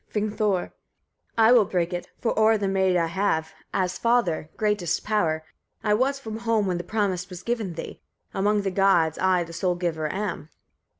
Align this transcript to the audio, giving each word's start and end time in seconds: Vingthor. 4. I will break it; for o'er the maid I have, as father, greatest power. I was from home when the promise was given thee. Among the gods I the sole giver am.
Vingthor. 0.11 0.33
4. 0.71 0.73
I 1.37 1.51
will 1.51 1.65
break 1.65 1.93
it; 1.93 2.09
for 2.19 2.33
o'er 2.35 2.57
the 2.57 2.67
maid 2.67 2.97
I 2.97 3.05
have, 3.05 3.53
as 3.71 3.99
father, 3.99 4.49
greatest 4.57 5.03
power. 5.03 5.45
I 5.83 5.93
was 5.93 6.17
from 6.17 6.37
home 6.37 6.65
when 6.65 6.79
the 6.79 6.83
promise 6.83 7.29
was 7.29 7.43
given 7.43 7.75
thee. 7.75 8.01
Among 8.33 8.63
the 8.63 8.71
gods 8.71 9.19
I 9.19 9.43
the 9.43 9.53
sole 9.53 9.75
giver 9.75 10.11
am. 10.11 10.49